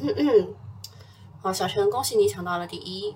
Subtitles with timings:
[0.00, 0.54] 嗯嗯，
[1.40, 3.14] 好，小陈，恭喜你抢到了第一。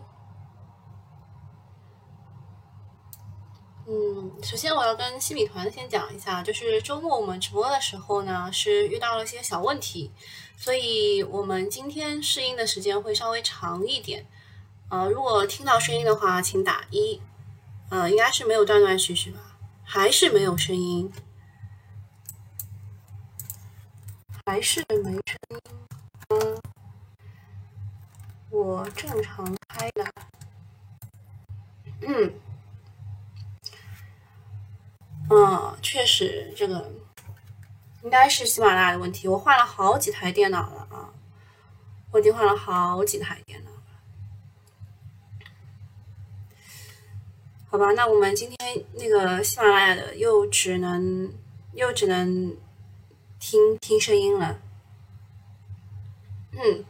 [3.86, 10.12] 嗯，首先我要跟西米团先讲一下，就是周末我们直播的时候呢，是遇到了一些小问题，
[10.56, 14.26] 所以我们今天试音的时间会稍微长一点。
[14.90, 17.20] 呃，如果听到声音的话，请打一。
[17.90, 19.40] 呃，应该是没有断断续续吧？
[19.82, 21.10] 还是没有声音？
[24.44, 25.57] 还是没声音？
[28.90, 30.04] 正常开的。
[32.02, 32.34] 嗯。
[35.30, 36.90] 嗯，确实，这个
[38.02, 39.28] 应该是喜马拉雅的问题。
[39.28, 41.12] 我换了好几台电脑了啊，
[42.10, 43.70] 我已经换了好几台电脑。
[47.70, 51.30] 好吧，那我们今天那个喜马拉雅的又只能
[51.74, 52.56] 又只能
[53.38, 54.58] 听听声音了。
[56.52, 56.82] 嗯，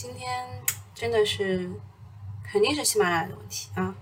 [0.00, 0.48] 今天。
[0.94, 1.70] 真的是，
[2.42, 3.94] 肯定是喜马拉雅的问题啊！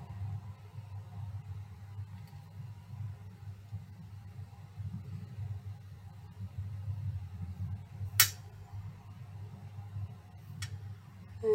[11.43, 11.49] 嗯，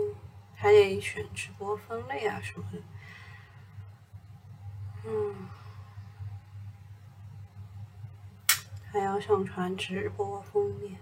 [0.55, 2.79] 还得选直播分类啊什么的。
[5.05, 5.47] 嗯，
[8.91, 10.99] 还要上传直播封面，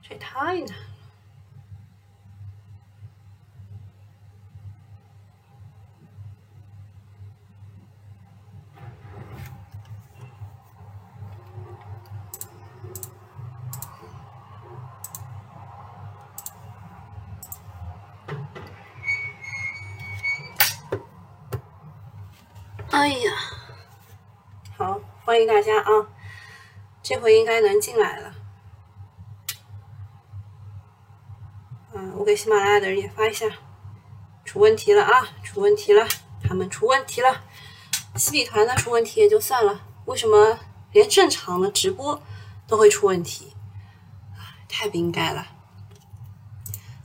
[0.00, 0.93] 这太难。
[25.34, 26.06] 欢迎大家啊！
[27.02, 28.34] 这回应该能进来了。
[31.92, 33.44] 嗯，我给喜马拉雅的人也发一下，
[34.44, 35.26] 出问题了啊！
[35.42, 36.06] 出问题了，
[36.40, 37.42] 他们出问题了。
[38.14, 40.60] 西米团的出问题也就算了，为什么
[40.92, 42.22] 连正常的直播
[42.68, 43.56] 都会出问题？
[44.68, 45.48] 太不应该了。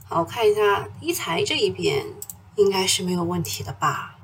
[0.04, 2.06] 好，我看一下一财这一边
[2.54, 4.18] 应该是没有问题的吧。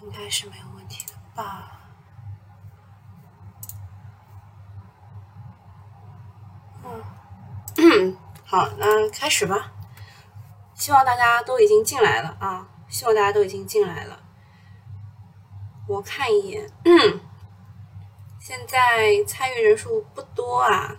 [0.00, 1.80] 应该是没有问题的吧。
[7.78, 9.72] 嗯，好，那开始吧。
[10.74, 12.68] 希望大家都已经进来了啊！
[12.90, 14.20] 希望大家都已经进来了。
[15.86, 16.70] 我看一眼，
[18.38, 20.94] 现在参与人数不多啊。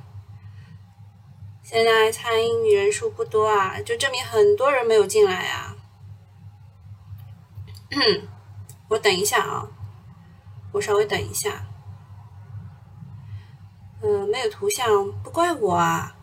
[1.61, 2.33] 现在参
[2.65, 5.75] 与人数不多啊，就证明很多人没有进来啊。
[7.91, 8.27] 嗯。
[8.89, 9.67] 我等一下啊，
[10.71, 11.63] 我稍微等一下。
[14.01, 16.15] 嗯，没有图像不怪我啊，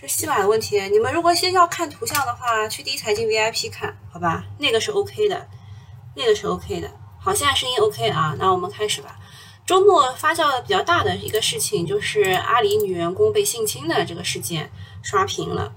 [0.00, 0.80] 这西马的问题。
[0.90, 5.48] 你们如果先要看图像的话，去第一财经 VIP 看好吧，那个是 OK 的，
[6.14, 6.88] 那个是 OK 的。
[7.18, 9.18] 好，现在声音 OK 啊，那我们开始吧。
[9.66, 14.70] 周末发酵的比较大的一个事情，就是阿里女员工被性侵的这个事件
[15.02, 15.72] 刷屏了，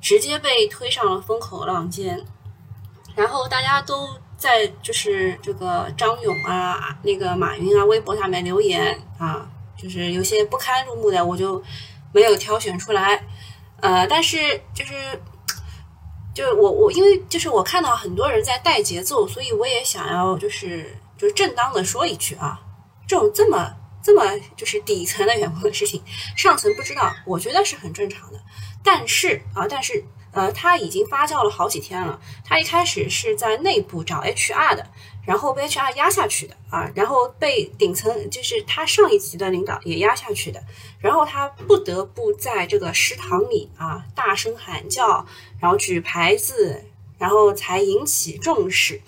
[0.00, 2.24] 直接被推上了风口浪尖，
[3.14, 4.08] 然后大家都。
[4.38, 11.60] 在就是这个张勇啊，那个马云啊，微博上面留言啊，就是有些不堪入目的，我就
[12.12, 13.20] 没有挑选出来。
[13.80, 14.38] 呃，但是
[14.72, 14.94] 就是，
[16.32, 22.60] 就我我因为就是我看到很多人在带节奏，所以我也想要就是就是正当的说一句啊，
[23.08, 24.22] 这种这么这么
[24.56, 26.00] 就是底层的员工的事情，
[26.36, 28.40] 上层不知道，我觉得是很正常的。
[28.84, 30.04] 但是啊，但是。
[30.32, 32.20] 呃，他已经发酵了好几天了。
[32.44, 34.86] 他一开始是在内部找 HR 的，
[35.26, 40.62] 然后被 HR 压下去的啊，然后被顶层就是他上一级的领导也压下去的，
[41.00, 45.26] 然后他不得不在这个食堂里啊大声喊叫，
[45.60, 46.84] 然后举牌子，
[47.18, 49.00] 然后才引起重视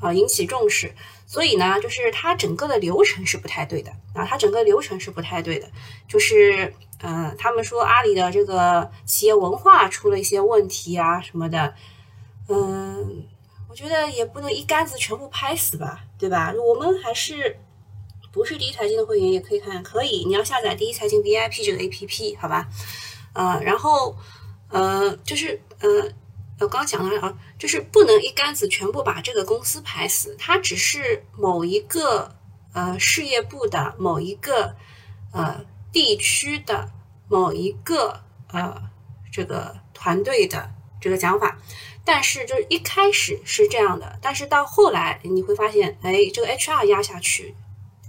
[0.00, 0.94] 啊，引起重视。
[1.26, 5.68] 所以呢，就是它整个的流程是不太对的啊，它整个流程是不太对的，
[6.06, 11.74] 就是，嗯，他们说阿里的这个企业文化出了一些问题啊什么的，
[12.48, 13.26] 嗯，
[13.68, 16.52] 我觉得也不能一竿子全部拍死吧，对吧？
[16.52, 17.58] 我们还是
[18.32, 22.68] 不是第一财经的会员也可以看，可以，你要下载第一财经 VIP 这个 APP 好吧？
[23.34, 24.16] 呃，然后，
[24.68, 25.88] 呃，就是，呃。
[26.60, 32.32] 我刚讲了啊，就是不能一竿子全部把这个公司拍死，它只是某一个
[32.72, 34.76] 呃事业部的某一个
[35.32, 36.90] 呃地区的
[37.28, 38.20] 某一个
[38.52, 38.90] 呃
[39.32, 40.70] 这个团队的
[41.00, 41.56] 这个讲法。
[42.04, 47.54] 但是就是一开始是这样的，但是到后来你会发现，哎，这个 HR 压下去，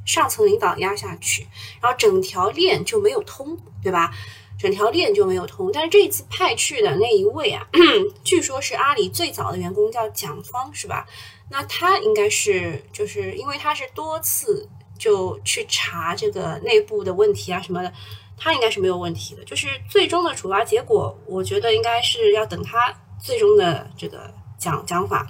[0.06, 1.48] 上层领导压下去，
[1.80, 4.14] 然后整条链就没有通，对吧？
[4.60, 5.72] 整条链就没有通。
[5.72, 7.66] 但是这次派去的那一位啊，
[8.26, 11.06] 据说是阿里最早的员工，叫蒋方，是吧？
[11.50, 14.68] 那他应该是就是因为他是多次
[14.98, 17.94] 就去查这个内部的问题啊什么的，
[18.38, 19.44] 他应该是没有问题的。
[19.44, 22.94] 就是最终的处罚结果，我觉得应该是要等他。
[23.18, 25.26] 最终的这个讲讲法，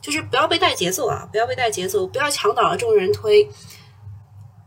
[0.00, 3.48] 就是不要被带节奏啊，不要被带节奏，不要墙倒了众人推。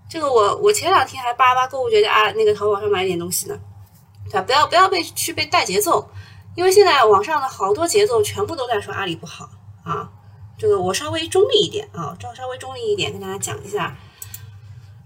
[0.10, 3.58] 这个我我前两天还扒扒购物节啊，那个淘宝上买点东西呢，
[4.26, 4.42] 对吧？
[4.42, 6.10] 不要不要被去被带节奏，
[6.56, 9.50] 因为现在网上的好多节奏全部都在说阿里不好
[9.86, 10.12] 啊。
[10.58, 13.96] 这个我稍微中立一点啊，稍稍微中立一点跟大家讲一下。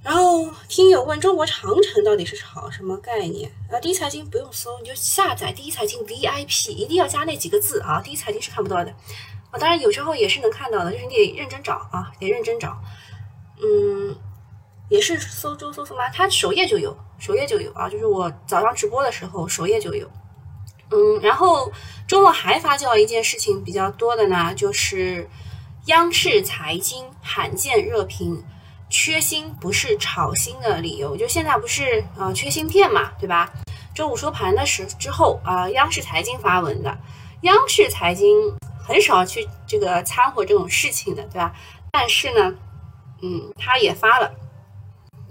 [0.01, 3.51] 然后听友问中国长城到底是炒什么概念？
[3.69, 8.89] 啊，第一财经不用搜，你就下载第一财经 VIP，一定要加那几个字啊，第一财经是看不到的
[9.51, 9.59] 啊。
[9.59, 12.79] 当然有时候也是能看到的，就是你得认真找啊，得认真找。
[13.61, 14.15] 嗯，
[14.87, 16.07] 也是搜周搜搜吗？
[16.13, 20.09] 它首页就有，首页就有啊，就是我早上直播的时候首页就有。
[20.91, 21.69] 嗯，然后
[22.07, 25.29] 周末还发酵一件事情比较多的呢，就是
[25.87, 28.41] 央视财经罕见热评。
[28.89, 33.51] 缺芯不是炒芯的理由，就现在不是啊缺芯片嘛，对吧？
[33.93, 36.97] 周五收盘的时之后啊，央视财经发文的，
[37.41, 38.35] 央视财经
[38.81, 41.53] 很少去这个掺和这种事情的，对吧？
[41.91, 42.55] 但是呢，
[43.21, 44.31] 嗯，他也发了，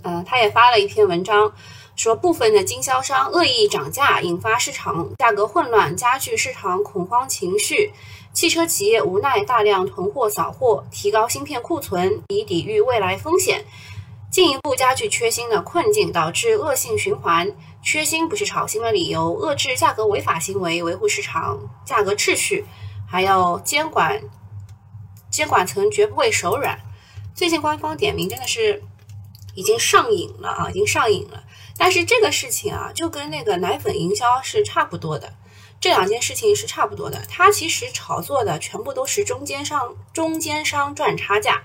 [0.03, 1.53] 嗯，他也发了一篇文章，
[1.97, 7.93] 说部分的经销商恶意涨价，引发市场价格混乱，加剧市场恐慌情绪。
[8.39, 13.65] 汽车企业无奈大量囤货扫货，提高芯片库存以抵御未来风险，
[14.31, 17.53] 进一步加剧缺芯的困境，导致恶性循环。
[17.83, 22.65] 缺芯不是炒新的理由，遏制价格违法行为，维护市场价格秩序，
[23.09, 24.23] 还要监管
[25.29, 26.79] 监管层绝不会手软。
[27.35, 28.85] 最近官方点名真的是
[29.57, 31.43] 已经上瘾了啊，已经上瘾了。
[31.77, 35.35] 但是这个事情啊，就跟那个奶粉营销是差不多的。
[35.81, 41.63] 这两件事情是差不多的，它其实炒作的全部都是中间商，中间商赚差价，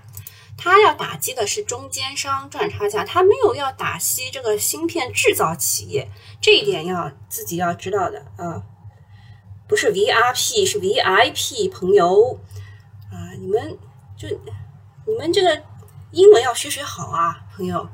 [0.56, 6.08] 它要打击的是中间商赚差价，它没有要打击这个芯片制造企业，
[6.40, 8.62] 这一点要自己要知道的啊，
[9.68, 12.40] 不是 VRP 是 VIP 朋友。
[13.12, 13.78] 啊，你们
[14.18, 14.28] 就
[15.08, 15.64] 你们这个
[16.12, 17.90] 英文要学学好啊，朋友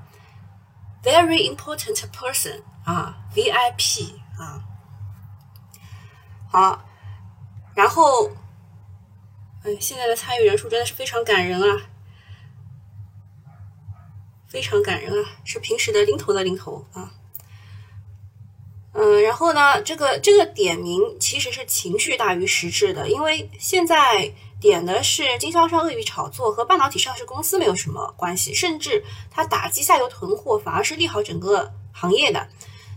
[1.04, 4.64] ，very important person 啊，VIP 啊。
[6.52, 6.84] 好，
[7.76, 8.32] 然后，
[9.64, 11.84] 哎，现在的参与人数真的是非常感人啊，
[14.48, 17.12] 非常感人啊，是平时的零头的零头啊。
[18.94, 32.50] 嗯，然后呢，这个这个点名其实是情绪大于实质的，因为现在点的是经销商恶意炒作，和半导体上市公司没有什么关系，甚至它打击下游囤货，反而是利好整个行业的。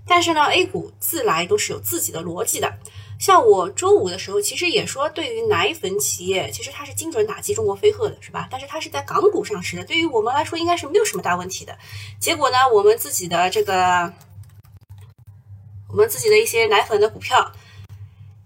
[0.07, 2.79] 但是呢，A 股自来都是有自己的逻辑的。
[3.23, 8.49] 像我周五的时候，其实也说，对于奶粉企业，其实它是精准打击中国飞鹤的，是吧？
[8.51, 11.79] 但是它是在港股上市的，对于我们来说，应该是没有什么大问题的。
[12.19, 14.13] 结果呢，我们自己的这个，
[15.89, 17.53] 我们自己的一些奶粉的股票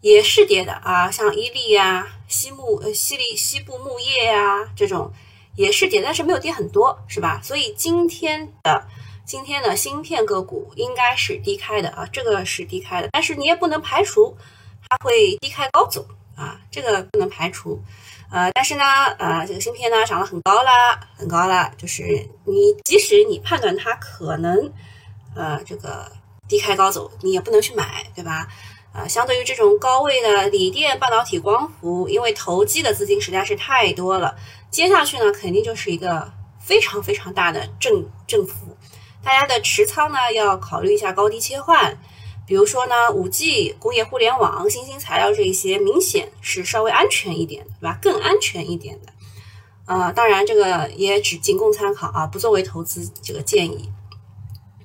[0.03, 5.11] 也是跌的啊，像伊利呀、西木呃、西利西部木业呀这种
[5.55, 7.41] 也是跌，但是没有跌很多，是吧？
[7.43, 8.87] 所以今天的。
[9.25, 14.37] 今天的芯片个股应该是低开的啊，这个是低开的，但是你也不能排除
[14.89, 17.83] 它会低开高走啊，这个不能排除。
[18.31, 18.85] 呃，但是呢，
[19.19, 20.71] 呃，这个芯片呢涨得很高了，
[21.17, 24.73] 很高了，就是你即使你判断它可能
[25.35, 26.11] 呃这个
[26.49, 28.49] 低开高走，你也不能去买，对吧？
[28.93, 34.35] 呃，相对于这种高位的锂电、半导体、光伏，因为投机的资金实在是太多了，
[34.71, 38.77] 接下去呢肯定就是一个非常非常大的正正幅。
[39.23, 41.99] 大家的持仓呢，要考虑一下高低切换，
[42.47, 47.99] 比如说呢，五 G、工业互联网、新兴材料这一些，明显是稍微安全一点的，对吧？
[48.01, 49.13] 更安全一点的。
[49.87, 53.91] 呃，当然这个也只仅供参考啊，不作为投资这个建议。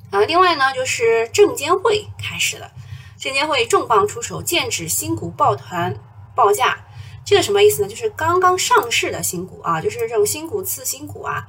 [0.10, 2.72] 啊，另外呢，就是证监会开始了，
[3.20, 5.96] 证监会重磅出手，剑指新股抱团
[6.36, 6.86] 报价，
[7.24, 7.88] 这个什么意思呢？
[7.88, 11.48] 就是刚刚上市的新股啊，就是这种新股次新股啊。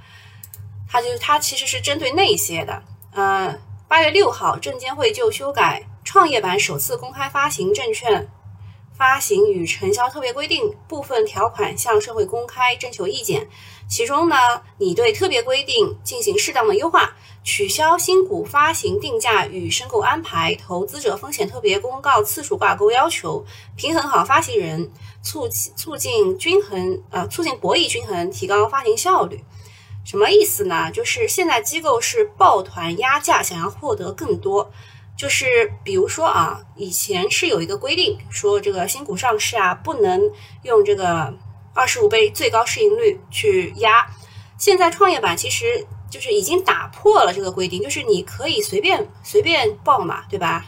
[0.89, 8.29] 它就它其实是针对那些的，呃，八月六号，证监会就修改创业板首次公开发行证券
[8.93, 13.49] 发行与承销特别规定部分条款向社会公开征求意见。
[13.89, 14.37] 其中呢，
[14.79, 23.45] 拟对特别规定进行适当的优化，取消新股发行定价与申购安排、投资者风险特别公告次数挂钩要求，
[23.77, 24.91] 平衡好发行人，
[25.23, 29.43] 促促进均衡，呃，促进博弈均衡，提高发行效率。
[30.05, 30.91] 什么意思呢？
[30.91, 34.71] 就是现在机构是抱团压价，想要获得更多。
[35.23, 40.21] 就是比如说啊，以前是有一个规定，说这个新股上市啊，不能
[40.65, 41.33] 用这个。
[41.75, 44.07] 二十五倍最高市盈率去压，
[44.59, 50.67] 现在创业板其实就是已经打破了这个规定，就是你可以随便随便报嘛，对吧？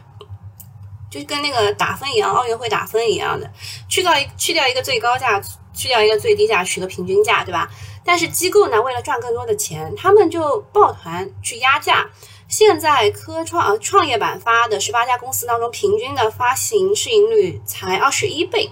[1.11, 3.53] 就跟那个打分一样，奥运会打分一样的，
[3.87, 5.39] 去掉一去掉一个最高价，
[5.75, 7.69] 去掉一个最低价，取个平均价，对吧？
[8.03, 12.09] 但是机构呢，为了赚更多的钱，他们就抱团去压价。
[12.57, 18.71] 现在科创啊创业板发的十八家公司当中，平均的发行市盈率才二十一倍。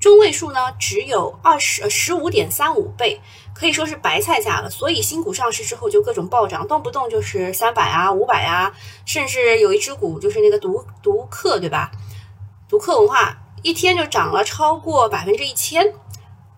[0.00, 3.20] 中位数呢只有二十呃十五点三五倍，
[3.54, 4.70] 可以说是白菜价了。
[4.70, 8.72] 所以新股上市之后就各种暴涨，动不动就是三百啊、五百啊，
[9.04, 11.90] 甚至有一只股就是那个独独客对吧？
[12.70, 15.92] 独客文化一天就涨了超过百分之一千，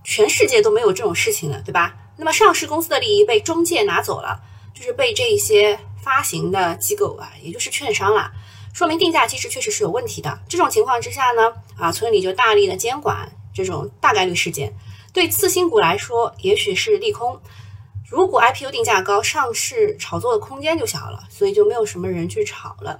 [0.04, 1.92] 全世界都没有这种事情了，对吧？
[2.18, 4.40] 那么上市公司的利益被中介拿走了，
[4.72, 8.32] 就是被这一些发行的机构啊，也就是券商啦。
[8.74, 10.40] 说明定价机制确实是有问题的。
[10.48, 14.72] 这种情况之下呢，啊，村里就大力的监管这种大概率事件。
[15.12, 17.40] 对次新股来说，也许是利空。
[18.10, 22.98] 如果 IPO 定价高，上市炒作的空间就小了，所以就没有什么人去炒了。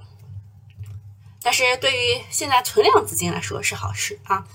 [1.41, 4.45] 但是对于现在存量资金来说是好事啊。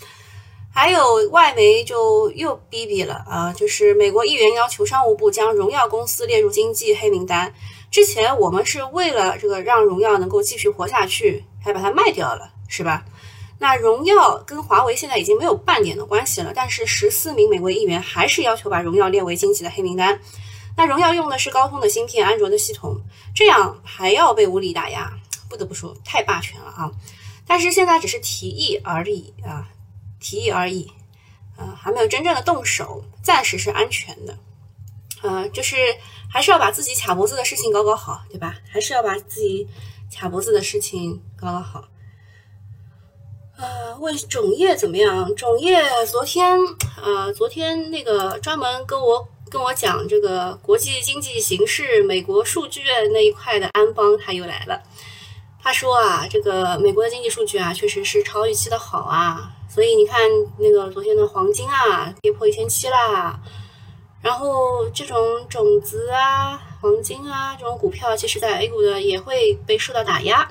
[0.73, 7.53] 还有外媒就又逼逼了啊，就是美国议员要求商务部将荣耀公司列入经济黑名单。
[7.91, 13.05] 之前我们是为了这个让荣耀能够继续活下去，还把它卖掉了，是吧？
[13.61, 20.21] 那荣耀跟华为现在已经没有半点的关系了，但是十四名美国议员还是要求把荣耀列为经济的黑名单。
[20.77, 23.01] 那荣耀用的是高通的芯片，安卓的系统，
[23.35, 25.13] 这样还要被无理打压，
[25.49, 26.93] 不得不说太霸权了啊！
[27.47, 29.67] 但是现在只是提议而已啊，
[30.21, 30.93] 提议而已，
[31.57, 34.39] 啊，还没有真正的动手，暂时是安全的，
[35.23, 35.75] 呃，就是。
[36.31, 38.55] 还是要把自己卡脖子的事情搞搞好，对吧？
[38.71, 39.67] 还是要把自己
[40.15, 41.85] 卡脖子的事情搞搞好。
[43.57, 45.35] 呃，问种业怎么样？
[45.35, 46.57] 种业昨天，
[47.03, 52.83] 呃，昨天那个专门跟我跟我讲这个国际经济形势、美国数据
[53.13, 54.81] 那一块的安邦他又来了。
[55.61, 59.51] 他说啊，这个美国的经济数据啊，确实是超预期的好啊。
[59.69, 60.21] 所以你看，
[60.59, 63.41] 那个昨天的黄金啊，跌破一千七啦。
[64.21, 65.17] 然后这种
[65.49, 70.51] 种子啊、黄金啊这种股票，其实在 A 股的也会被受到打压。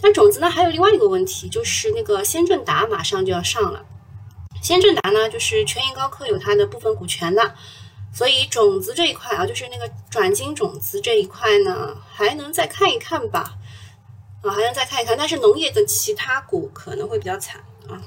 [0.00, 3.84] 但种子呢，还有另外一个问题，就是那个先正达马上就要上了。
[4.62, 7.54] 先正达呢，就是全银高科有它的部分股权的，
[8.12, 13.54] 所以种子这一块啊，就是那个转基因种子这一块呢，还能再看一看吧。
[14.42, 18.00] 啊，还能再看一看，但是农业的其他股可能会比较惨啊。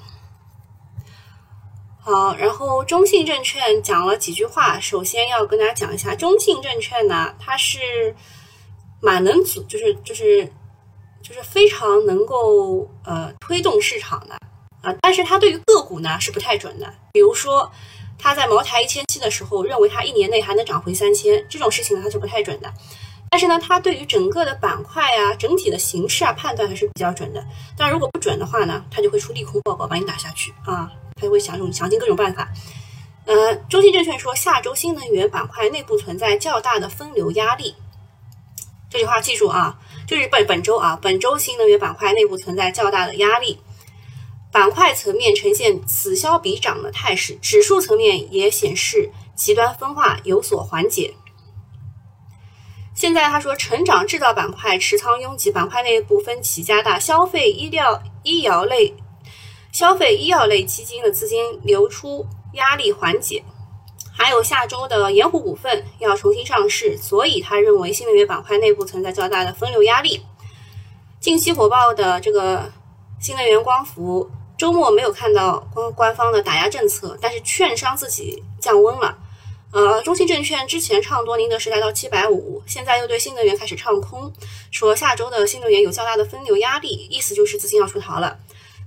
[2.01, 4.79] 好，然后中信证券讲了几句话。
[4.79, 8.15] 首先要跟大家讲一下，中信证券呢，它是
[9.01, 10.45] 蛮能组，就是就是
[11.21, 14.35] 就是非常能够呃推动市场的
[14.81, 14.95] 啊。
[15.01, 16.91] 但是它对于个股呢是不太准的。
[17.11, 17.69] 比如说，
[18.17, 22.73] 它在茅台一千七的时候，认为它一年内还能涨回三千，这种事情呢它是不太准的。
[23.29, 27.45] 但是呢，它对于整个的板块啊、整体的形势啊判断还是比较准的。
[27.77, 30.91] 但如果不准的话呢，它就会出利空报告把你打下去啊。
[31.19, 32.47] 他就会想种想尽各种办法。
[33.25, 37.75] 呃，中信证券说，下周新能源板块内部存在较大的分流压力。
[38.89, 43.59] 这句话记住啊，就是本本周啊，本周新能源板块内部存在较大的压力，
[44.51, 51.13] 板块层面呈现此消彼长的态势，指数层面也显示极端分化有所缓解。
[52.95, 58.95] 现在他说，成长制造板块持仓拥挤，板块内部分歧加大，消费、医疗、医药类。
[59.71, 63.43] 消费医药类基金的资金流出压力缓解，
[64.11, 70.21] 还有下周的盐湖股份要重新上市，所以他认为新能源板块内部存在较大的分流压力。
[71.19, 72.71] 近期火爆的这个
[73.19, 79.17] 新能源光伏，周末没有看到官官方的打压政策，但是券商自己降温了。
[79.71, 84.33] 呃，中信证券之前唱多宁德时代到七百五，现在又对新能源开始唱空，
[84.71, 88.39] 说下周的新能源有较大的分流压力，意思就是资金要出逃了。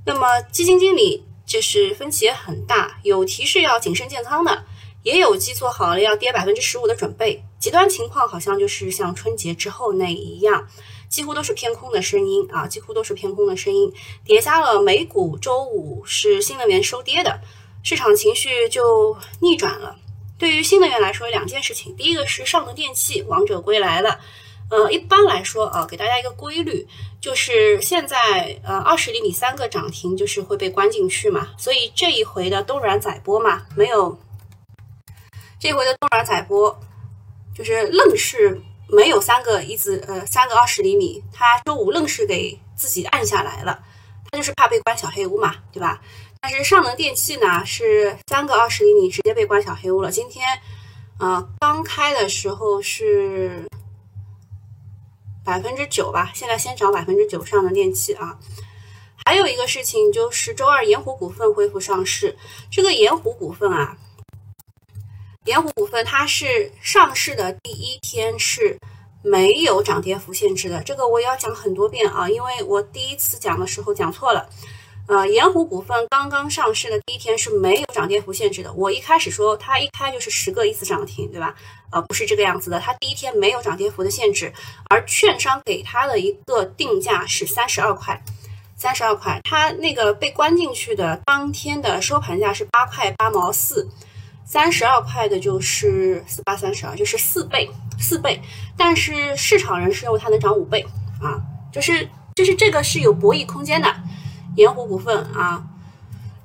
[0.05, 4.65] 那么基金经理就是分歧也很大，有提示要谨慎建仓的，
[5.03, 7.45] 也有基做好了要跌百分之十五的准备。
[7.59, 10.67] 极端情况好像就是像春节之后那一样，
[11.09, 13.93] 几乎都是偏空的声音啊，几乎都是偏空的声音，
[14.25, 17.41] 叠加了美股周五是新能源收跌的，
[17.85, 19.97] 市场情绪就逆转了。
[20.39, 24.19] 对于新能源来说，有两件事情，第一个是上能电器王者归来了。
[24.73, 26.89] 呃，一般来说啊，给大家一个规律，
[27.21, 34.19] 就是现在呃二十厘米三个涨停就是会被关进去嘛，所以这一回的东软载波嘛，没有
[35.61, 36.81] 这回的东软载波，
[37.55, 43.79] 就是愣是没有三个一字呃三个二十厘米，他周五愣是给自己按下来了，
[44.31, 46.01] 他就是怕被关小黑屋嘛，对吧？
[46.41, 50.47] 但是上能电器呢是三个二十厘米直接被关小黑屋了，今天
[51.19, 53.67] 啊刚开的时候是。
[55.45, 58.39] 百分之九吧，现在先涨百分之九上的电器啊。
[59.25, 62.37] 还有一个事情就是周二盐湖股份恢复上市。
[62.71, 63.97] 这个盐湖股份啊，
[65.45, 68.77] 盐湖股份它是上市的第一天是
[69.23, 70.83] 没有涨跌幅限制的。
[70.83, 74.49] 这个我要讲很多遍啊，因为我第一次讲的时候讲错了。
[75.09, 78.73] 呃，盐湖股份刚刚上市的第一天是没有涨跌幅限制的。
[78.73, 81.55] 我一开始说它一开就是十个一次涨停，对吧？
[81.91, 84.53] 呃，不是这个样子的，它第一天没有涨跌幅的限制，
[84.89, 88.23] 而券商给它的一个定价是三十二块，
[88.77, 93.87] 三十二块，它那个被关进去的当天的收盘价是八块八毛四，
[94.47, 97.69] 三十二块的就是四八三十二，就是四倍，
[97.99, 98.41] 四倍。
[98.77, 100.87] 但是市场人士认为它能涨五倍
[101.21, 101.43] 啊，
[101.73, 103.93] 就是就是这个是有博弈空间的。
[104.57, 105.65] 盐湖股份啊，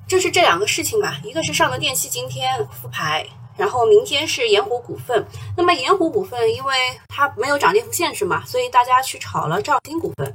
[0.06, 1.20] 就是这两个事情吧。
[1.22, 5.26] 一个是上能电器今天复牌，然后明天是盐湖股份。
[5.56, 6.74] 那么盐湖股份因为
[7.08, 10.34] 它没有涨跌幅限制嘛，所以大家去炒了兆鑫股份。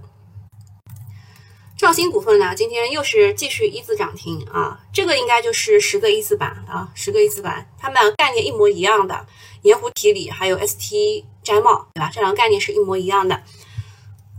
[1.75, 9.25] 兆鑫股份呢，今天又是继续一字涨停啊，这个应该就是十个一字板啊，十个一字板，它们概念一模一样的。
[9.63, 12.12] 盐湖提锂还有 ST 摘帽，对吧？
[12.13, 13.42] 这两个概念是一模一样的。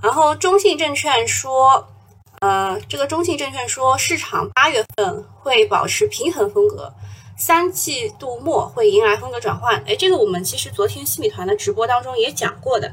[0.00, 1.90] 然后中信证券说。
[2.44, 6.92] 呃，这个中信证券说，市场八月份会保持平衡风格，
[7.38, 9.82] 三季度末会迎来风格转换。
[9.86, 12.92] 哎，这个我们其实昨天新米团的直播当中也讲过的。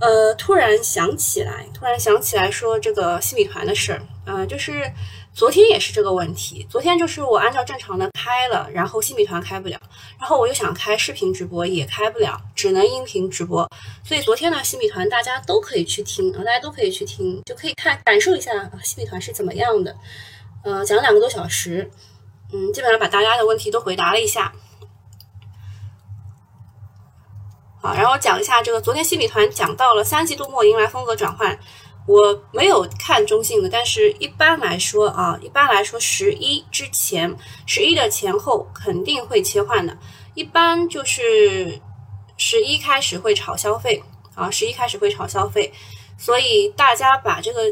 [0.00, 4.90] 呃，突然想起来，突然想起来说这个新米团的事儿，呃，就是。
[5.36, 9.78] 昨天也是这个问题，昨天就是我按照正常的开了，然后新米团开不了，
[10.18, 13.68] 然后我又想开视频直播也开不了，只能音频直播。
[14.02, 18.50] 所以昨天呢，新米团大家都可以去听啊，大家都可以去听，就可以看感受一下，
[18.82, 19.94] 新米团是怎么样的。
[20.64, 21.90] 呃，讲了两个多小时，
[22.54, 24.54] 嗯，基本上把大家的问题都回答了一下。
[27.82, 31.58] 好，然后讲一下这个昨天新米团讲到了三季度末迎来风格转换。
[32.06, 39.98] 我没有看中性的，但是一般来说啊，一般来说十一之前，十一的前后肯定会切换的，
[40.34, 41.80] 一般就是
[42.36, 44.00] 十一开始会炒消费
[44.36, 45.72] 啊，十一开始会炒消费，
[46.16, 47.68] 所以大家把这个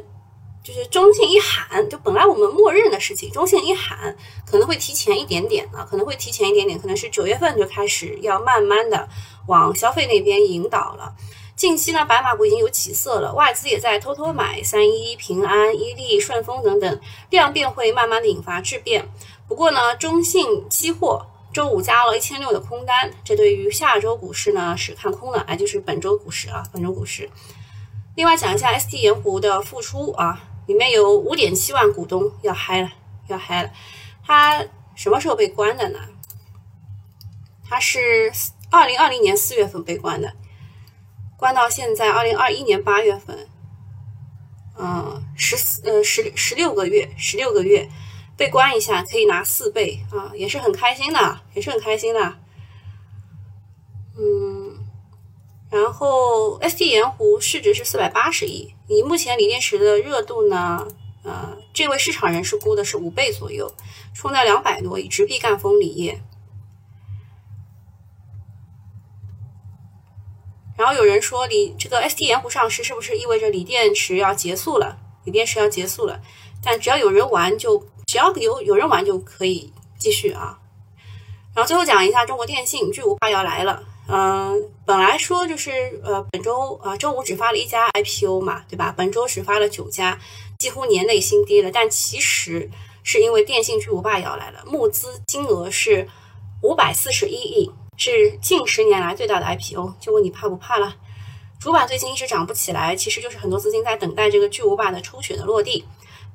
[0.65, 9.09] 就是中性一喊，就本来我们默认的事情，中性一喊可能会提前一点点啊，可能会提前一点点，可能是九月份就开始要慢慢的
[9.47, 11.15] 往消费那边引导了。
[11.57, 19.09] 近期呢，白马股已经有起色了，外资也在偷偷买三一、平安、伊利、顺丰等等，量变会慢慢的引发质变。
[19.47, 27.31] 不过呢，中信期货周五加了一千六的空单，这对于下周股市呢是看空的，哎，就是本周股市啊，本周股市。
[28.17, 32.91] 另外讲一下 ST 盐湖的复出啊，里面有五点七万股东要嗨了，
[33.29, 33.71] 要嗨了。
[34.27, 34.65] 它
[34.97, 36.01] 什么时候被关的呢？
[37.65, 38.33] 它是
[38.71, 40.33] 二零二零年四月份被关的。
[41.37, 43.49] 关到现在，二零二一年八月份，
[44.79, 47.89] 嗯，十四呃十十六个月，十六个月
[48.37, 52.37] 被关一下可以拿四倍啊，也是很开心的，也是很开心的。
[54.17, 54.79] 嗯，
[55.71, 60.87] 然后 ST 盐湖市值是四百八十亿，以目前锂电池的热度呢，
[61.25, 63.75] 呃，这位市场人士估的是五倍左右，
[64.15, 66.23] 冲到两百多亿，直逼赣锋锂业。
[70.77, 74.99] 然后有人说，锂这个 ST 盐湖上市是不是意味着锂电池要结束了？
[75.25, 76.21] 锂电池要结束了，
[76.63, 80.59] 但只要有人玩，就只要有有人玩就可以继续啊。
[81.55, 83.83] 然后最后讲一下中国电信巨无霸要来了。
[84.07, 88.93] 嗯，本来说就是呃本周啊周五只发了一家 IPO 嘛，对吧？
[88.95, 90.19] 本周只发了九家，
[90.59, 91.71] 几乎年内新低了。
[91.73, 92.69] 但其实
[93.03, 96.07] 是因为电信巨无霸要来了，募资金额是
[96.63, 97.71] 五百四十一亿。
[97.97, 100.95] 是近十年来最大的 IPO，就问你怕不怕了？
[101.61, 105.85] 主板最近一直涨不起来，其实就是很多资金在等待这个巨无霸的抽血的落地。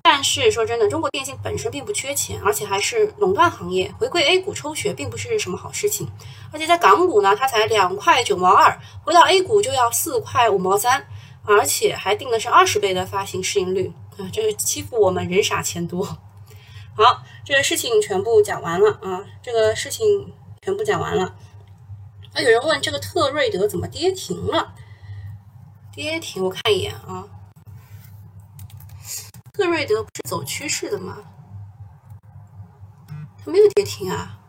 [0.02, 6.10] 但是说真的，中国电信本身并不缺钱，而且还是垄断行业，回归 A 股抽血并不是什么好事情。
[6.54, 11.06] 而且在港股呢，它才两块九毛二，回到 A 股就要四块五毛三，
[11.44, 16.04] 而且还定的是二十倍的发行市盈率啊，这是欺负我们人傻钱多。
[16.96, 21.36] 好，这个事情全部讲完了啊，这个事情全部讲完了。
[22.34, 24.76] 啊，有人问这个特瑞德怎么跌停了？
[25.92, 27.26] 跌停，我看一眼啊。
[29.52, 31.18] 特瑞德不是走趋势的吗？
[33.44, 34.40] 它没有跌停啊。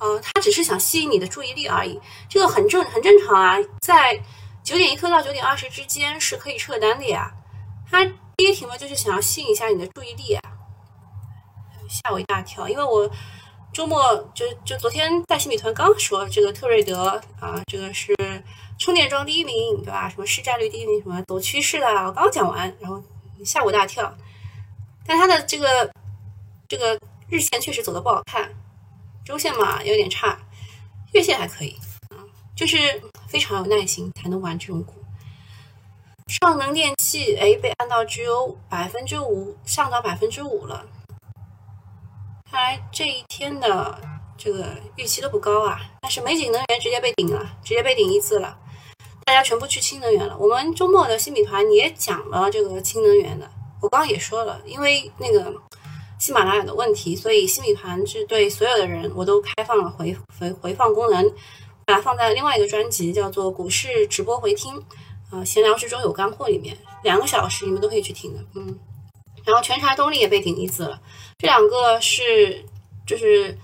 [0.00, 3.56] 呃，它只是想吸引你的注意力而已，这个很正很正常啊。
[3.80, 4.20] 在
[4.64, 7.32] 九点一刻到九点二十之间是可以撤单的呀。
[7.88, 8.04] 它
[8.36, 10.42] 跌停了就是想要吸引一下你的注意力啊，
[11.88, 13.08] 吓我一大跳，因为我。
[13.72, 18.14] 周末就就昨天在新米团刚说这个特瑞德啊，这个是
[18.78, 20.08] 充电桩第一名，对吧？
[20.08, 23.02] 什么市占率第一名，什么走趋势的，我刚讲完，然后
[23.44, 24.12] 吓我一大跳。
[25.06, 25.90] 但它的这个
[26.66, 28.50] 这个日线确实走的不好看，
[29.24, 30.38] 周线嘛有点差，
[31.12, 31.76] 月线还可以
[32.10, 32.18] 啊，
[32.56, 32.76] 就是
[33.28, 34.94] 非常有耐心才能玩这种股。
[36.26, 40.84] 上能电器哎被按到只有百分之五，上涨百分之五了。
[42.50, 44.00] 看来这一天的
[44.36, 44.64] 这个
[44.96, 48.58] 预期都不高啊，但是美景能源直接被顶了，直接被顶一次了，
[49.26, 50.34] 大家全部去氢能源了。
[50.38, 53.50] 我们周末的新米团也讲了这个氢能源的，
[53.82, 55.52] 我刚刚也说了，因为那个
[56.18, 61.30] 喜马拉雅的问题，所以新米团是对所有的人我都开放了回回回放功能，
[61.84, 64.82] 把它放在另外一个专辑叫做股市直播回听，
[65.30, 68.78] 啊，闲聊之中有干货里面，两个小时你们都可以去听的，嗯。
[69.48, 71.00] 然后全柴动力也被顶一次了，
[71.38, 72.62] 这两个是
[73.06, 73.56] 就是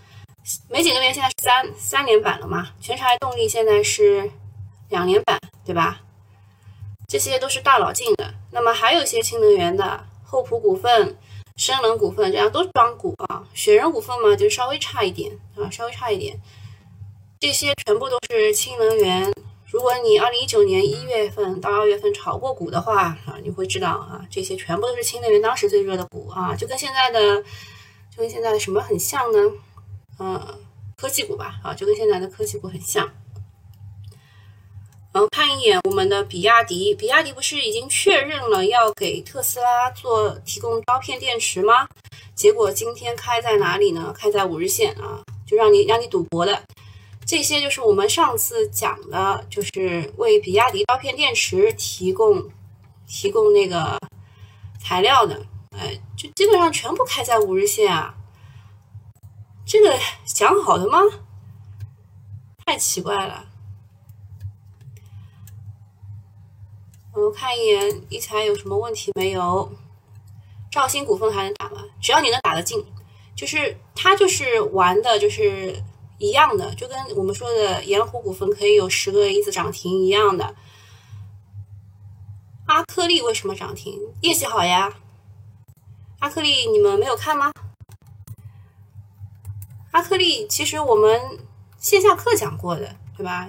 [0.71, 4.31] 美景能源现在是三三年版了嘛，全柴动力现在是
[4.89, 6.01] 两年版，对吧？
[7.07, 8.33] 这些都是大佬进的。
[8.51, 11.19] 那么还有一些氢能源的，厚普股份、
[11.57, 13.45] 深能股份，这样都是庄股啊。
[13.53, 16.41] 雪人股份嘛，就稍微差一点啊，稍微差一点。
[17.39, 19.31] 这些全部都是氢能源。
[19.75, 29.53] 如果你二零一九年一月份到二月份炒过股的话啊，你会知道啊，这些全部都是新能源当时最热的股啊，就跟现在的就跟现在的什么很像呢？
[30.21, 30.61] 嗯，
[30.97, 33.11] 科技股吧啊，就跟现在的科技股很像。
[35.13, 41.89] 然后看一眼我们的比亚迪，比亚迪不是已经确认了要给特斯拉做提供刀片电池吗？
[42.37, 44.15] 结果今天开在哪里呢？
[44.17, 46.63] 开在五日线啊，就让你让你赌博的。
[47.27, 52.51] 这些就是我们上次讲的，就是为比亚迪刀片电池提供
[53.07, 53.99] 提供那个
[54.79, 58.15] 材料的，哎，就基本上全部开在五日线啊。
[59.65, 60.99] 这个讲好的吗？
[62.67, 63.47] 太奇怪了。
[67.15, 69.73] 我看一眼一财有什么问题没有？
[70.71, 71.85] 兆鑫股份还能打吗？
[72.03, 72.85] 只要你能打得进，
[73.35, 75.83] 就是他就是玩的，就是。
[76.19, 80.55] 一样的，就跟我们说的盐湖股份可以有十个一字涨停一样的。
[82.67, 83.99] 阿克力为什么涨停？
[84.21, 84.93] 业绩好呀。
[86.21, 87.53] 阿克力你们没有看吗？
[89.91, 91.21] 阿克力其实我们
[91.79, 93.49] 线下课讲过的，对吧？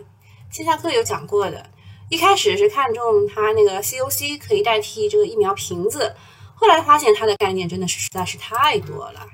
[0.50, 1.70] 线下课有讲过的。
[2.10, 6.16] 一开始是看中它那个 COC 可以代替这个疫苗瓶子，
[6.56, 9.26] 后来发现它的概念真的是实在是太多了。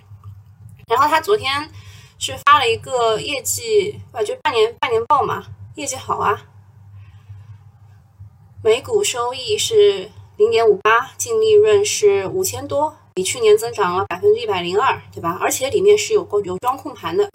[0.87, 1.71] 然后它昨天。
[2.21, 6.39] 是发了一个业绩，啊，就半年半年报嘛，业绩好啊，
[8.63, 10.07] 每股收益是
[10.37, 15.35] 零点五八，净利润是五千多，比去年增长了百分之一百零二，对吧？
[15.41, 17.27] 而且里面是有有装控盘的，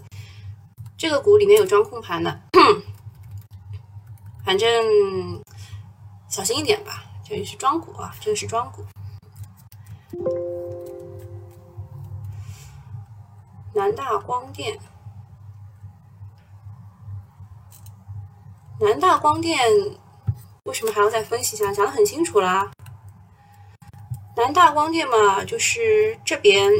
[0.96, 2.40] 这个股里面有装控盘的，
[4.44, 5.42] 反正
[6.28, 8.84] 小心一点吧，这里是庄股啊，这个是庄股。
[13.76, 14.78] 南大光电，
[18.80, 19.60] 南大光电
[20.64, 21.70] 为什么还要再分析一下？
[21.74, 22.70] 讲的很清楚啦。
[24.34, 26.72] 南大光电嘛，就是这边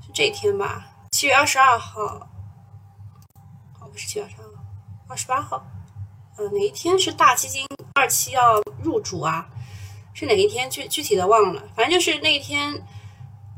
[0.00, 0.86] 是这一天吧？
[1.10, 2.00] 七月二十二号，
[3.80, 4.62] 哦，不是七月二十二号，
[5.08, 5.66] 二十八号。
[6.36, 9.48] 呃，哪一天是大基金二期要入主啊？
[10.14, 10.70] 是哪一天？
[10.70, 12.80] 具具体的忘了，反正就是那一天。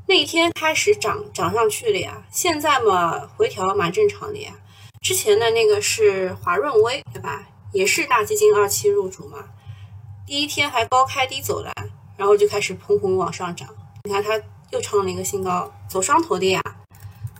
[0.08, 4.52] 那一天开始涨涨上去了呀，现在嘛回调蛮正常的呀。
[5.00, 7.48] 之前的那个是华润微，对吧？
[7.72, 9.38] 也是大基金二期入主嘛。
[10.24, 11.72] 第一天还高开低走的，
[12.16, 13.68] 然后就开始砰砰往上涨。
[14.04, 14.40] 你看它
[14.70, 16.62] 又创了一个新高，走双头的呀。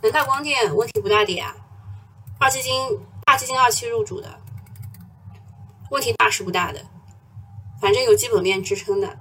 [0.01, 1.55] 南大光电问题不大的呀，
[2.37, 4.41] 二基金大基金二期入主的，
[5.89, 6.85] 问题大是不大的，
[7.81, 9.17] 反正有基本面支撑的。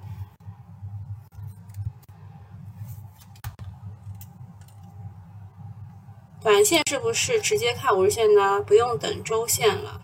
[6.47, 8.63] 短线是不是直接看五日线呢？
[8.63, 10.01] 不用等周线了。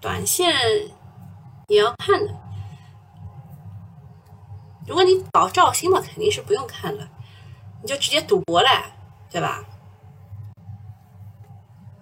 [0.00, 0.50] 短线
[1.68, 2.34] 也要看的。
[4.86, 7.06] 如果你搞兆星嘛，肯定是不用看了，
[7.82, 8.70] 你就直接赌博了，
[9.30, 9.62] 对吧？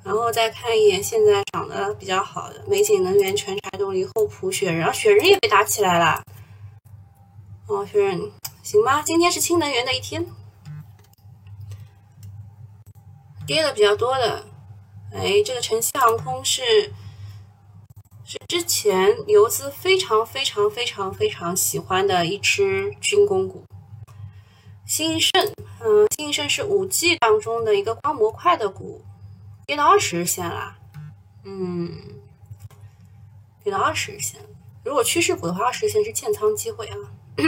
[0.04, 6.22] 然后再看一眼现在涨得比较好的美景能源、全柴动力、厚朴、雪人，雪人也被打起来了。
[7.66, 8.30] 哦，雪人
[8.62, 10.24] 行吧，今天是氢能源的一天，
[13.46, 14.44] 跌的比较多的。
[15.12, 16.92] 哎，这个晨曦航空是。
[18.24, 23.62] 是之前游资非常非常非常非常喜欢的一只军工股，
[24.86, 25.30] 新盛，
[25.80, 29.04] 嗯，新盛是五 G 当中的一个光模块的股，
[29.66, 30.78] 跌到二十日线啦，
[31.44, 31.92] 嗯，
[33.62, 34.40] 跌到二十日线。
[34.84, 36.96] 如果趋势股的话，二十日线是建仓机会啊。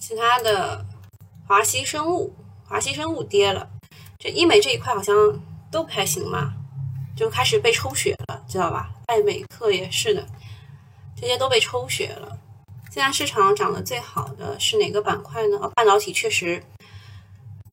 [0.00, 0.84] 其他的，
[1.46, 2.34] 华西生物，
[2.68, 3.70] 华西生物跌了，
[4.18, 5.14] 这医美这一块好像
[5.70, 6.52] 都不太行嘛。
[7.16, 8.90] 就开始被抽血了，知道吧？
[9.06, 10.24] 爱美克也是的，
[11.20, 12.38] 这些都被抽血了。
[12.92, 15.58] 现在市场涨得最好的是哪个板块呢？
[15.74, 16.62] 半导体确实，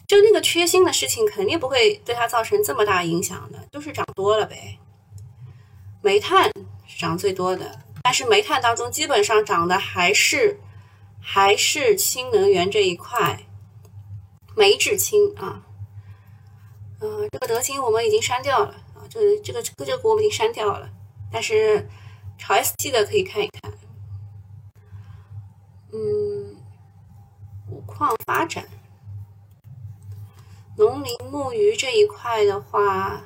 [0.08, 4.79] 就那个缺芯的事情肯定不会对它造成这么大影响的，就是涨多了呗。
[6.01, 6.51] 煤炭
[6.88, 10.60] 是涨最多的，但是煤炭当中基本上涨的还是
[11.21, 13.45] 还是氢能源这一块，
[14.56, 15.63] 煤制氢啊。
[17.02, 19.04] 嗯，这个德清我们已经删掉了啊。
[19.10, 20.89] 这个这个这个股我们已经删掉了，
[21.32, 21.89] 但是
[22.38, 23.72] 炒 ST 的可以看一看。
[25.91, 26.56] 嗯，
[27.70, 28.68] 五矿发展、
[30.78, 33.22] 农林牧渔这一块的话，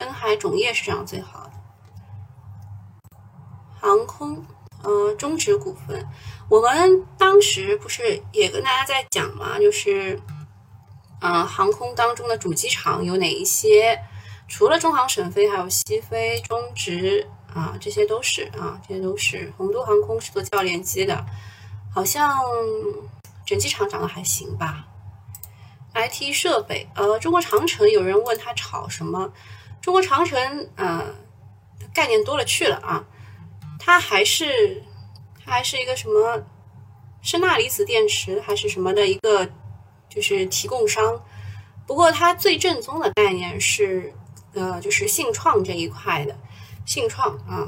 [0.00, 1.52] 深海种业是涨最好的。
[3.80, 4.44] 航空，
[4.84, 6.06] 呃，中植股份，
[6.48, 10.20] 我们当时不是也跟大家在讲嘛，就是，
[11.20, 13.98] 嗯，航空当中的主机厂有哪一些？
[14.46, 19.50] 除了中航、沈飞，还有西飞、中直啊，这些都是啊，这些都是。
[19.56, 21.24] 洪都航空是做教练机的，
[21.92, 22.38] 好像
[23.46, 24.86] 整机厂涨得还行吧。
[25.94, 29.32] IT 设备，呃，中国长城有人问他炒什么？
[29.80, 31.14] 中国长城，呃，
[31.94, 33.04] 概念多了去了啊，
[33.84, 34.82] 它还是
[35.44, 36.42] 它还是一个什么
[37.20, 39.50] 是钠离子电池还是什么的一个
[40.08, 41.22] 就是提供商，
[41.86, 44.14] 不过它最正宗的概念是。
[44.56, 46.38] 呃，就是信创这一块的，
[46.86, 47.66] 信创啊，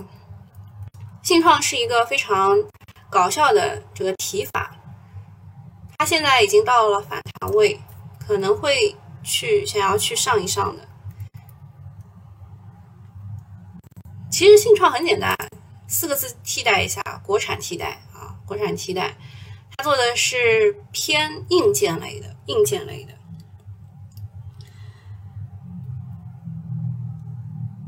[1.20, 2.56] 信创是一个非常
[3.10, 4.76] 搞笑的这个提法，
[5.98, 7.80] 它现在已经到了反弹位，
[8.24, 10.88] 可能会去想要去上一上的。
[14.30, 15.36] 其实信创很简单，
[15.88, 19.16] 四个字替代一下，国产替代啊，国产替代，
[19.76, 23.12] 它做的是偏硬件类的，硬件类的。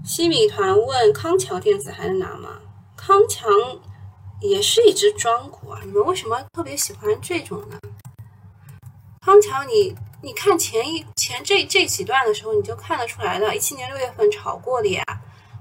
[0.04, 2.60] 西米团问康桥电子还能拿吗？
[2.96, 3.52] 康强
[4.40, 7.78] 也是一只庄股啊，你们为什么特别喜欢这种呢？
[9.20, 15.04] 康桥，你你看前一前这这几段的时候，你就看得出来的，一七年六月份炒过的呀，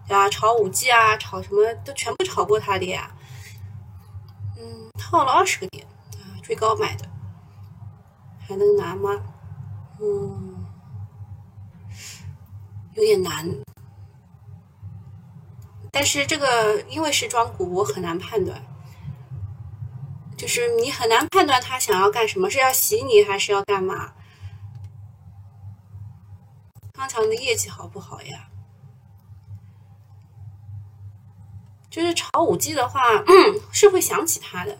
[0.08, 0.30] 对吧？
[0.30, 3.12] 炒五 G 啊，炒什么都全部炒过他的呀。
[4.58, 7.10] 嗯，套了二十个点啊，追高买的，
[8.39, 9.22] 还能拿吗？
[10.00, 10.65] 嗯，
[12.93, 13.46] 有点难。
[15.91, 18.63] 但是这个因为是庄股，我很难判断，
[20.38, 24.13] 就是你很难判断他想要干什么，是要洗你还是要干嘛？
[26.93, 28.46] 康强的业绩好不好呀？
[31.97, 33.01] 就是炒五 G 的话，
[33.71, 34.77] 是会想起他的。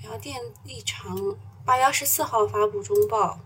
[0.00, 1.18] 然后电立场
[1.64, 3.40] 八月二十四号发布中报。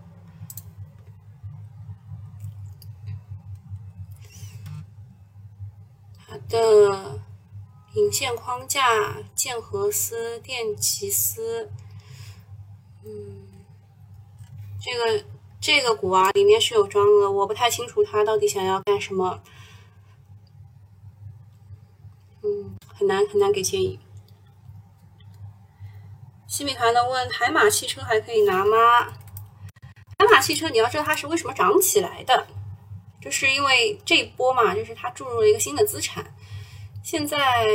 [6.27, 7.19] 它的
[7.95, 11.71] 引线框架、剑和丝、电极丝，
[13.03, 13.47] 嗯，
[14.79, 15.25] 这个
[15.59, 19.41] 这个股啊，里面是有装的，我不太清楚它到底想要干什么，
[22.43, 23.99] 嗯，很难很难给建议。
[26.47, 28.77] 西米团的问：海马汽车还可以拿吗？
[30.17, 32.47] 海马汽车，你要知道它是为什么涨起来的。
[33.19, 36.33] 就是因为这一波嘛，就是它注入了一个新的资产，
[37.03, 37.67] 现在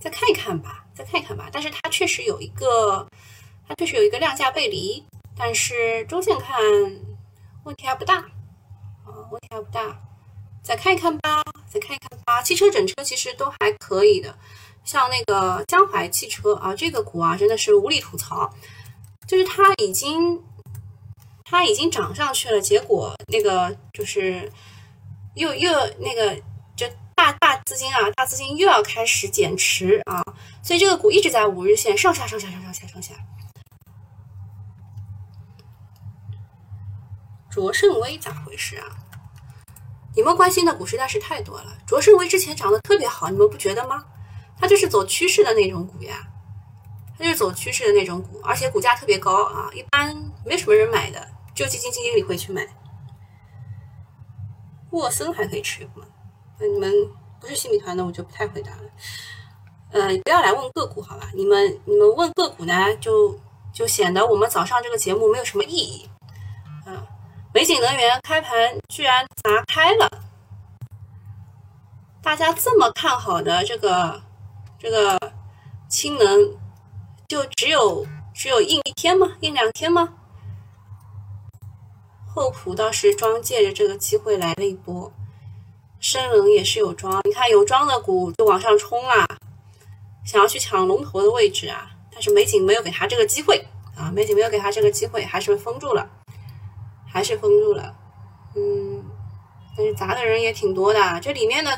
[0.00, 1.48] 再看一看吧，再看一看吧。
[1.52, 3.06] 但是它确实有一个，
[3.68, 6.58] 它确实有一个量价背离，但是周线看
[7.62, 10.02] 问题还不大啊，问题还不大，
[10.62, 11.43] 再看一看吧，
[11.74, 12.40] 再看一看吧。
[12.40, 14.34] 汽车整车其实都还可以的，
[14.84, 18.48] 像那个江淮汽车啊，这个股啊真的是无力吐槽，
[19.26, 20.42] 就是它已经。
[21.46, 24.50] 它已经涨上去了，结果那个就是
[25.34, 26.34] 又又那个
[26.74, 30.24] 就大大资金啊，大资金又要开始减持啊，
[30.62, 33.14] 所以这个股一直在五日线上下上下上下上下。
[37.50, 38.86] 卓胜微咋回事啊？
[40.14, 41.76] 你们关心的股实在是太多了。
[41.86, 44.04] 卓胜微之前涨得特别好，你们不觉得吗？
[44.56, 46.28] 它就是走趋势的那种股呀，
[47.18, 52.66] 它就是走趋势的那种股，而且股价特别高啊，一般没什么人买的，就基金经理会去买。
[54.90, 56.06] 沃森还可以持有吗？
[56.60, 56.92] 那你们
[57.40, 58.82] 不是新米团的，我就不太回答了。
[59.90, 61.28] 呃，不要来问个股好吧？
[61.34, 63.36] 你们你们问个股呢，就
[63.72, 66.08] 就显得我们早上这个节目没有什么意义。
[66.86, 67.04] 嗯
[67.54, 70.10] 美景能源开盘居然砸开了，
[72.20, 74.20] 大家这么看好的这个
[74.76, 75.16] 这个
[75.88, 76.50] 氢能，
[77.28, 79.36] 就只有只有印一天吗？
[79.38, 80.14] 印两天吗？
[82.26, 85.12] 厚普倒是装借着这个机会来了一波，
[86.00, 89.24] 深能也是有装，你看有装的股就往上冲啦，
[90.26, 93.64] 想要去抢龙头的位置啊，但是美景没有给他这个机会
[93.96, 96.10] 啊，美景没有给他这个机会，还是被封住了。
[97.14, 97.94] 还是封住了，
[98.56, 99.04] 嗯，
[99.76, 101.20] 但是砸的人也挺多的。
[101.20, 101.70] 这里面的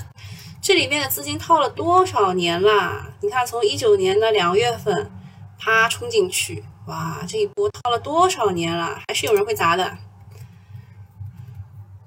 [0.62, 3.12] 这里面的资金套了多少年了？
[3.20, 5.10] 你看，从一九年的两月份，
[5.58, 8.98] 啪冲进去，哇，这一波套了多少年了？
[9.06, 9.98] 还是有人会砸的。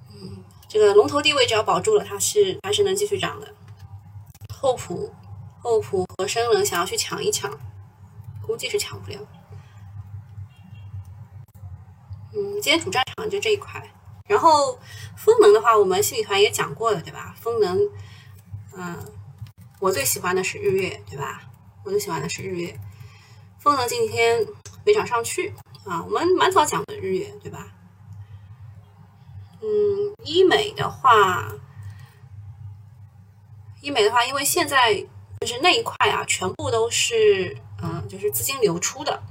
[0.09, 3.53] 嗯，这个龙头地位只要保住了，它是还是能继续涨的。
[4.51, 5.13] 厚普、
[5.61, 7.59] 厚普和生冷想要去抢一抢，
[8.41, 9.19] 估计是抢不了。
[12.31, 13.82] 嗯，今天主战就这一块，
[14.27, 14.77] 然后
[15.17, 17.34] 风能的话，我们新米团也讲过了，对吧？
[17.41, 17.79] 风能，
[18.77, 18.95] 嗯，
[19.79, 21.41] 我最喜欢的是日月，对吧？
[21.84, 22.79] 我最喜欢的是日月，
[23.58, 24.45] 风能今天
[24.86, 25.55] 没涨上去
[25.86, 26.03] 啊。
[26.03, 27.73] 我们蛮早讲的日月，对吧？
[29.62, 29.67] 嗯，
[30.23, 31.51] 医美的话，
[33.82, 34.93] 医美的话，因为现在
[35.41, 39.23] 就是那一块啊，全部都是嗯，就是资金流出的。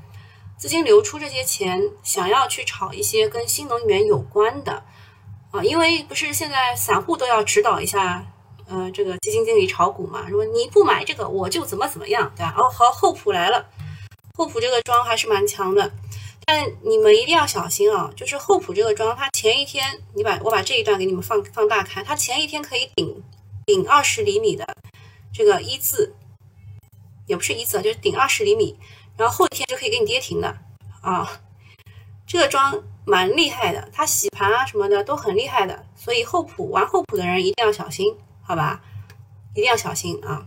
[0.58, 4.82] 资金流出这些钱，想要去炒一些跟新能源有关的
[5.52, 8.26] 啊，因为不是现在散户都要指导一下，
[8.66, 10.26] 呃，这个基金经理炒股嘛。
[10.28, 12.54] 如果你不买这个，我就怎么怎么样，对吧？
[12.58, 13.64] 哦，好，厚普来了，
[14.36, 15.92] 厚普这个庄还是蛮强的，
[16.44, 23.22] 但你们一定要小心啊，就是厚普这个庄，它前一天你把我把这一段给你们放放大看，它前一天可以顶
[23.64, 24.66] 顶二十厘米的
[25.32, 26.16] 这个一字，
[27.28, 28.76] 也不是一字，就是顶二十厘米。
[29.18, 30.56] 然后后天就可以给你跌停的
[31.00, 31.28] 啊，
[32.24, 38.80] 这个庄蛮厉害的，它洗盘啊什么的都很厉害的，所以厚普玩厚普的人一定要小心，好吧？
[39.54, 40.46] 一定要小心啊。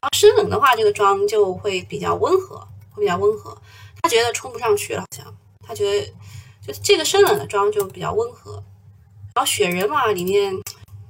[0.02, 2.56] 后深冷的话，这个庄就会比较温和，
[2.90, 3.56] 会比较温和。
[4.02, 6.06] 他觉得冲不上去了，好像他觉得
[6.66, 8.54] 就这个深冷的庄就比较温和。
[9.34, 10.52] 然后雪人嘛，里面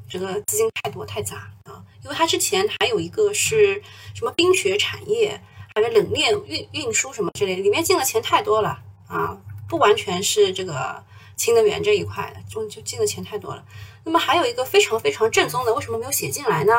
[0.07, 5.41] 这个资金太多太杂啊，因为他之前还有一个是什么冰雪产业。
[5.81, 9.39] 冷链运运输什么之类的，里面进的钱太多了啊，
[9.69, 11.05] 不完全是这个
[11.37, 13.65] 氢能源这一块的，就就进的钱太多了。
[14.05, 16.75] 那么还有一个非常非常正宗的，为什么没有写进来呢？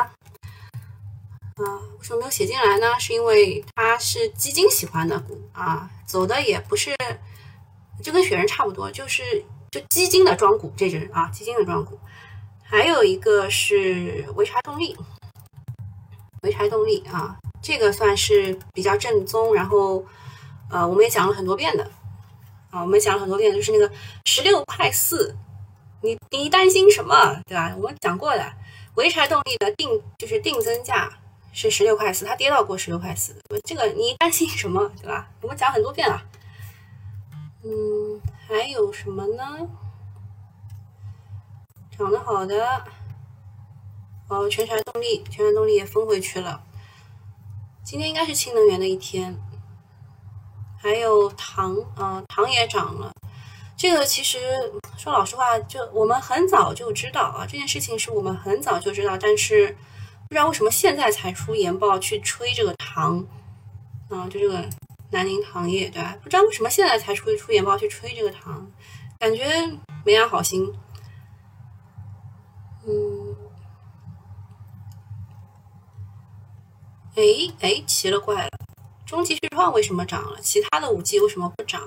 [1.56, 1.64] 啊，
[1.98, 2.98] 为什么没有写进来呢？
[2.98, 6.94] 是因为它是基金喜欢的股啊，走的也不是，
[8.02, 11.98] 就跟雪人差不多，就是就基金的庄股这只啊，基金的庄股。
[12.62, 14.96] 还有一个是潍柴动力，
[16.42, 17.36] 潍柴动力啊。
[17.62, 20.04] 这个算是比较正宗，然后，
[20.70, 21.84] 呃，我们也讲了很多遍的，
[22.70, 23.90] 啊，我们讲了很多遍，就是那个
[24.24, 25.36] 十六块四，
[26.02, 27.74] 你你担心什么，对吧？
[27.76, 28.52] 我们讲过的，
[28.94, 31.18] 潍柴动力的定就是定增价
[31.52, 35.28] 是十六块四，它跌到过十六块四，这个你担心什么，对吧？
[35.42, 36.22] 我们讲很多遍了，
[37.62, 39.68] 嗯，还有什么呢？
[41.98, 42.84] 涨得好的，
[44.28, 46.62] 哦，全柴动力，全柴动力也封回去了。
[47.90, 49.36] 今天应该是氢能源的一天，
[50.78, 53.10] 还有糖啊，糖也涨了。
[53.76, 54.38] 这个其实
[54.96, 59.76] 说老实话，就我们很早就知道啊，这件事情是我们很早就知道，但是
[60.28, 63.26] 不知道为什么现在才出研报去吹这个糖
[64.08, 64.64] 啊，就这个
[65.10, 66.16] 南宁糖业对吧？
[66.22, 68.70] 不知道为什么现在才出出研报去吹这个糖，
[69.18, 69.44] 感觉
[70.04, 70.72] 没安好心。
[72.86, 73.19] 嗯。
[77.16, 77.22] 哎
[77.60, 78.50] 哎，奇了怪了，
[79.04, 80.40] 中极旭创为什么涨了？
[80.40, 81.82] 其他的五 G 为什么不涨？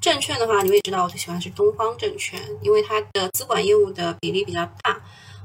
[0.00, 5.00] 证券的话，你们也知道，我最喜欢是东方证券，因为它的资管业务的比例比较大。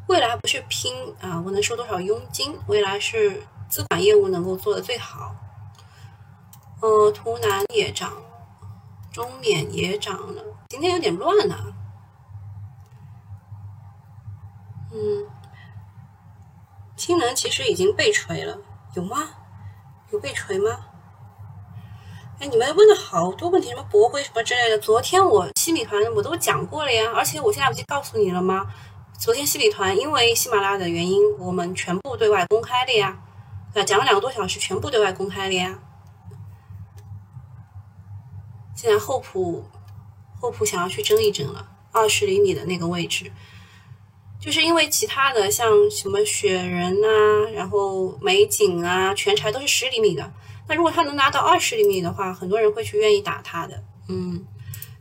[0.07, 2.57] 未来不是拼啊，我能收多少佣金？
[2.67, 5.35] 未来是资管业务能够做的最好。
[6.81, 8.13] 呃，图南也涨，
[9.11, 11.73] 中缅也涨了，今天有点乱啊。
[14.91, 15.25] 嗯。
[17.09, 18.55] 氢能其实已经被锤了，
[18.93, 19.29] 有吗？
[20.11, 20.85] 有被锤吗？
[22.39, 24.77] 哎，你们问了好多问题，什么驳回什么之类的。
[24.77, 28.71] 昨天我西米团我都讲过了呀，而且我现在不是告诉你了吗？
[29.17, 33.17] 昨天西米团因为喜马拉雅的原因，我们全部对外公开了呀，
[33.73, 35.79] 对讲了两个多小时，全部对外公开了呀。
[38.75, 39.65] 现在厚普
[40.39, 43.31] 厚普想要去争一争了，二十厘米的那个位置，
[44.39, 50.31] 就是因为其他的像什么雪人啊，然后美景啊，全柴都是十厘米的。
[50.67, 53.83] 那如果他能拿到二十厘米的话，很多人会去愿意打他的。
[54.07, 54.45] 嗯，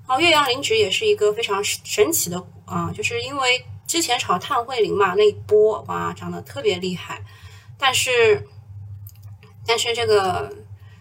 [0.07, 7.23] 然后岳阳灵指也是一个非常神奇的啊，就是因为之前炒碳汇灵嘛，那一波哇涨得特别厉害，
[7.79, 8.47] 但是
[9.67, 10.53] 但是这个。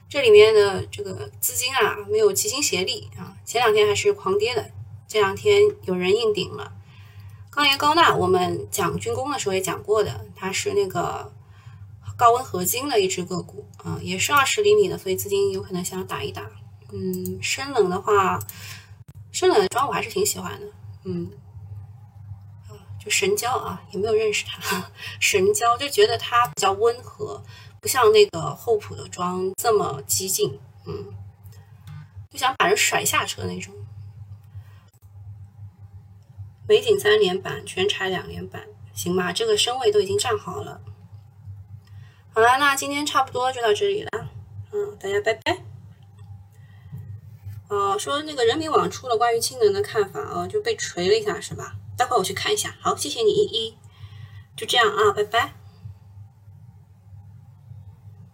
[0.09, 4.65] 这里面的这个资金啊，没有齐心协力啊，前两天还是狂跌的，
[5.05, 6.71] 这两天有人硬顶了。
[7.57, 11.33] 钢研高钠，我们讲军工的时候也讲过的，它是那个
[12.15, 16.43] 高温合金的一只个股啊，也是二十厘米的，所以资金有可能想打一打。
[16.91, 18.37] 嗯，深冷的话，
[19.31, 20.67] 深冷的妆我还是挺喜欢的。
[21.05, 21.31] 嗯，
[22.69, 27.43] 啊，就神交啊，也没有认识它，神交就觉得它比较温和。
[27.81, 31.05] 不像那个厚朴的妆这么激进，嗯，
[32.29, 33.73] 就想把人甩下车那种。
[36.67, 38.63] 美景三连板，全柴两连板，
[38.93, 39.31] 行吧？
[39.31, 40.81] 这个身位都已经站好了。
[42.33, 44.09] 好了，那今天差不多就到这里了，
[44.71, 45.63] 嗯，大家拜拜。
[47.69, 51.75] 哦，说那个人民网出了关于氢能的看法哦，就被锤了一下是吧？
[51.97, 52.75] 待会我去看一下。
[52.79, 53.77] 好，谢谢你依依，
[54.55, 55.53] 就这样啊，拜拜。